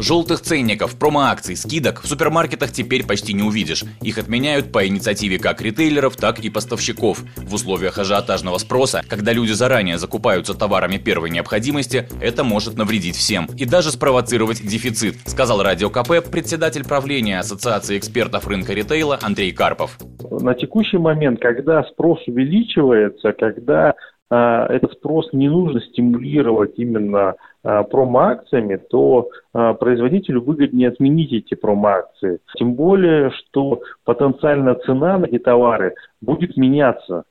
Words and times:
Желтых 0.00 0.40
ценников, 0.40 0.98
промо-акций, 0.98 1.56
скидок 1.56 2.02
в 2.02 2.06
супермаркетах 2.08 2.72
теперь 2.72 3.06
почти 3.06 3.34
не 3.34 3.42
увидишь. 3.42 3.84
Их 4.00 4.16
отменяют 4.16 4.72
по 4.72 4.86
инициативе 4.86 5.38
как 5.38 5.60
ритейлеров, 5.60 6.16
так 6.16 6.38
и 6.38 6.48
поставщиков. 6.48 7.22
В 7.36 7.52
условиях 7.52 7.98
ажиотажного 7.98 8.56
спроса, 8.56 9.02
когда 9.06 9.34
люди 9.34 9.52
заранее 9.52 9.98
закупаются 9.98 10.54
товарами 10.54 10.96
первой 10.96 11.28
необходимости, 11.28 12.08
это 12.18 12.44
может 12.44 12.78
навредить 12.78 13.16
всем 13.16 13.46
и 13.58 13.66
даже 13.66 13.90
спровоцировать 13.90 14.66
дефицит, 14.66 15.16
сказал 15.26 15.62
Радио 15.62 15.90
КП 15.90 16.26
председатель 16.30 16.84
правления 16.84 17.38
Ассоциации 17.38 17.98
экспертов 17.98 18.48
рынка 18.48 18.72
ритейла 18.72 19.18
Андрей 19.20 19.52
Карпов. 19.52 19.98
На 20.30 20.54
текущий 20.54 20.96
момент, 20.96 21.40
когда 21.40 21.82
спрос 21.84 22.20
увеличивается, 22.26 23.32
когда 23.32 23.94
этот 24.30 24.92
спрос 24.92 25.32
не 25.32 25.48
нужно 25.48 25.80
стимулировать 25.80 26.78
именно 26.78 27.34
а, 27.62 27.82
промо-акциями, 27.82 28.76
то 28.76 29.28
а, 29.52 29.74
производителю 29.74 30.40
выгоднее 30.42 30.88
отменить 30.88 31.32
эти 31.32 31.54
промо-акции. 31.54 32.38
Тем 32.56 32.74
более, 32.74 33.30
что 33.30 33.82
потенциально 34.04 34.74
цена 34.76 35.18
на 35.18 35.26
эти 35.26 35.38
товары 35.38 35.94
будет 36.20 36.56
меняться. 36.56 37.24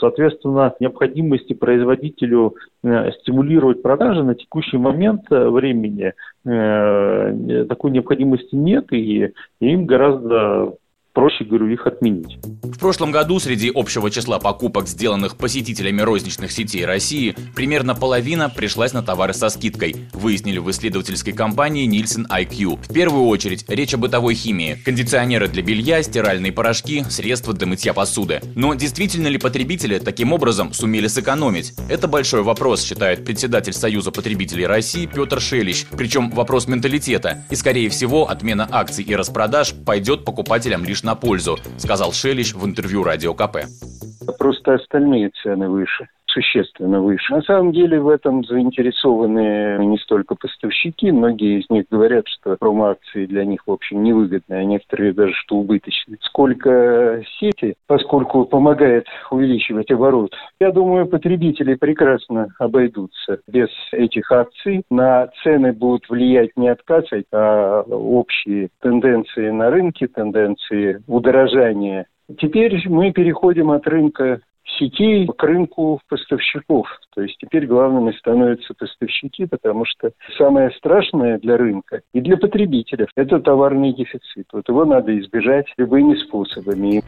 Соответственно, 0.00 0.74
необходимости 0.80 1.52
производителю 1.52 2.56
э, 2.82 3.12
стимулировать 3.20 3.82
продажи 3.82 4.24
на 4.24 4.34
текущий 4.34 4.78
момент 4.78 5.22
э, 5.30 5.48
времени 5.48 6.12
э, 6.44 7.64
такой 7.68 7.92
необходимости 7.92 8.56
нет, 8.56 8.92
и 8.92 9.32
им 9.60 9.86
гораздо 9.86 10.74
проще, 11.16 11.44
говорю, 11.44 11.68
их 11.68 11.86
отменить. 11.86 12.38
В 12.62 12.78
прошлом 12.78 13.10
году 13.10 13.38
среди 13.40 13.72
общего 13.74 14.10
числа 14.10 14.38
покупок, 14.38 14.86
сделанных 14.86 15.38
посетителями 15.38 16.02
розничных 16.02 16.52
сетей 16.52 16.84
России, 16.84 17.34
примерно 17.54 17.94
половина 17.94 18.50
пришлась 18.50 18.92
на 18.92 19.02
товары 19.02 19.32
со 19.32 19.48
скидкой, 19.48 19.96
выяснили 20.12 20.58
в 20.58 20.70
исследовательской 20.70 21.32
компании 21.32 21.88
Nielsen 21.88 22.26
IQ. 22.28 22.84
В 22.86 22.92
первую 22.92 23.24
очередь 23.28 23.64
речь 23.66 23.94
о 23.94 23.96
бытовой 23.96 24.34
химии, 24.34 24.76
кондиционеры 24.84 25.48
для 25.48 25.62
белья, 25.62 26.02
стиральные 26.02 26.52
порошки, 26.52 27.02
средства 27.04 27.54
для 27.54 27.66
мытья 27.66 27.94
посуды. 27.94 28.42
Но 28.54 28.74
действительно 28.74 29.28
ли 29.28 29.38
потребители 29.38 29.98
таким 29.98 30.34
образом 30.34 30.74
сумели 30.74 31.06
сэкономить? 31.06 31.72
Это 31.88 32.08
большой 32.08 32.42
вопрос, 32.42 32.84
считает 32.84 33.24
председатель 33.24 33.72
Союза 33.72 34.10
потребителей 34.10 34.66
России 34.66 35.06
Петр 35.06 35.40
Шелищ. 35.40 35.86
Причем 35.96 36.28
вопрос 36.30 36.68
менталитета. 36.68 37.46
И 37.48 37.54
скорее 37.54 37.88
всего 37.88 38.28
отмена 38.28 38.68
акций 38.70 39.02
и 39.02 39.16
распродаж 39.16 39.72
пойдет 39.72 40.26
покупателям 40.26 40.84
лишь 40.84 41.05
на 41.06 41.14
пользу, 41.14 41.56
сказал 41.78 42.12
Шелищ 42.12 42.52
в 42.52 42.66
интервью 42.66 43.02
Радио 43.02 43.32
КП. 43.32 43.64
Просто 44.38 44.74
остальные 44.74 45.30
цены 45.42 45.70
выше 45.70 46.08
существенно 46.26 47.00
выше. 47.00 47.34
На 47.34 47.42
самом 47.42 47.72
деле 47.72 48.00
в 48.00 48.08
этом 48.08 48.44
заинтересованы 48.44 49.84
не 49.84 49.98
столько 49.98 50.34
поставщики, 50.34 51.10
многие 51.10 51.60
из 51.60 51.70
них 51.70 51.86
говорят, 51.90 52.24
что 52.26 52.56
промо-акции 52.56 53.26
для 53.26 53.44
них, 53.44 53.62
в 53.66 53.70
общем, 53.70 54.02
невыгодны, 54.02 54.54
а 54.54 54.64
некоторые 54.64 55.12
даже 55.12 55.32
что 55.34 55.56
убыточны. 55.56 56.18
Сколько 56.20 57.22
сети, 57.38 57.74
поскольку 57.86 58.44
помогает 58.44 59.06
увеличивать 59.30 59.90
оборот, 59.90 60.34
я 60.60 60.72
думаю, 60.72 61.06
потребители 61.06 61.74
прекрасно 61.74 62.48
обойдутся 62.58 63.40
без 63.46 63.68
этих 63.92 64.30
акций. 64.32 64.82
На 64.90 65.28
цены 65.42 65.72
будут 65.72 66.08
влиять 66.08 66.50
не 66.56 66.68
отказ, 66.68 67.04
а 67.32 67.82
общие 67.82 68.68
тенденции 68.80 69.50
на 69.50 69.70
рынке, 69.70 70.06
тенденции 70.06 71.02
удорожания 71.06 72.06
Теперь 72.38 72.82
мы 72.88 73.12
переходим 73.12 73.70
от 73.70 73.86
рынка 73.86 74.40
сетей 74.78 75.26
к 75.26 75.42
рынку 75.42 76.00
поставщиков. 76.08 76.86
То 77.14 77.22
есть 77.22 77.36
теперь 77.38 77.66
главными 77.66 78.12
становятся 78.12 78.74
поставщики, 78.74 79.46
потому 79.46 79.84
что 79.84 80.12
самое 80.36 80.70
страшное 80.72 81.38
для 81.38 81.56
рынка 81.56 82.02
и 82.12 82.20
для 82.20 82.36
потребителя– 82.36 83.06
это 83.16 83.40
товарный 83.40 83.92
дефицит. 83.92 84.46
Вот 84.52 84.68
его 84.68 84.84
надо 84.84 85.18
избежать 85.18 85.66
любыми 85.76 86.14
способами. 86.16 87.02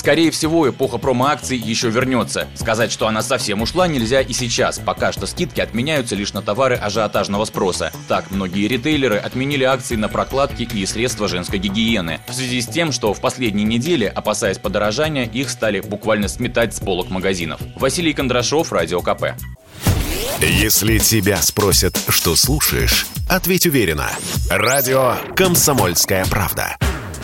Скорее 0.00 0.30
всего, 0.30 0.66
эпоха 0.66 0.96
промо-акций 0.96 1.58
еще 1.58 1.90
вернется. 1.90 2.48
Сказать, 2.54 2.90
что 2.90 3.06
она 3.06 3.20
совсем 3.20 3.60
ушла, 3.60 3.86
нельзя 3.86 4.22
и 4.22 4.32
сейчас. 4.32 4.78
Пока 4.78 5.12
что 5.12 5.26
скидки 5.26 5.60
отменяются 5.60 6.16
лишь 6.16 6.32
на 6.32 6.40
товары 6.40 6.76
ажиотажного 6.76 7.44
спроса. 7.44 7.92
Так, 8.08 8.30
многие 8.30 8.66
ритейлеры 8.66 9.18
отменили 9.18 9.64
акции 9.64 9.96
на 9.96 10.08
прокладки 10.08 10.62
и 10.62 10.86
средства 10.86 11.28
женской 11.28 11.58
гигиены. 11.58 12.20
В 12.26 12.32
связи 12.32 12.62
с 12.62 12.66
тем, 12.66 12.92
что 12.92 13.12
в 13.12 13.20
последние 13.20 13.66
недели, 13.66 14.06
опасаясь 14.06 14.56
подорожания, 14.56 15.26
их 15.26 15.50
стали 15.50 15.80
буквально 15.80 16.28
сметать 16.28 16.74
с 16.74 16.80
полок 16.80 17.10
магазинов. 17.10 17.60
Василий 17.76 18.14
Кондрашов, 18.14 18.72
Радио 18.72 19.02
КП. 19.02 19.34
Если 20.40 20.96
тебя 20.96 21.42
спросят, 21.42 22.00
что 22.08 22.36
слушаешь, 22.36 23.06
ответь 23.28 23.66
уверенно. 23.66 24.08
Радио 24.48 25.16
«Комсомольская 25.36 26.24
правда». 26.24 26.78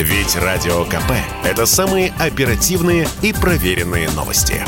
Ведь 0.00 0.34
Радио 0.34 0.86
КП– 0.86 1.12
это 1.44 1.66
самые 1.66 2.14
оперативные 2.18 3.06
и 3.20 3.34
проверенные 3.34 4.08
новости. 4.08 4.64